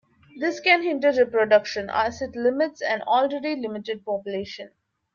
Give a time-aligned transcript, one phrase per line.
[0.35, 4.71] This can hinder reproduction, as it limits an already limited population.